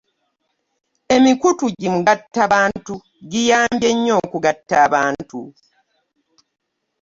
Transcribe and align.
Emikutu 1.15 1.65
gi 1.81 1.87
mugattabantu 1.95 2.93
giyambye 3.31 3.89
nnyo 3.95 4.13
okugatta 4.23 4.75
abantu. 4.87 5.39